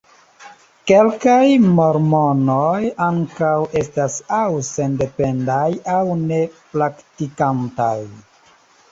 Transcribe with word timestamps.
Kelkaj 0.91 1.41
mormonoj 1.79 2.79
ankaŭ 3.07 3.51
estas 3.81 4.15
aŭ 4.37 4.45
sendependaj 4.69 5.67
aŭ 5.97 6.01
ne-praktikantaj. 6.23 7.95